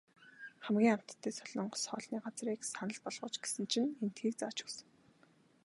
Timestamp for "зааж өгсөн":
4.37-4.87